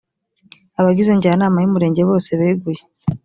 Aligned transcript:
abagize 0.79 1.11
njyanama 1.15 1.57
y’umurenge 1.59 2.01
bose 2.09 2.29
beguye 2.39 2.81